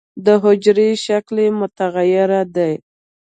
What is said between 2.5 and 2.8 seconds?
دی.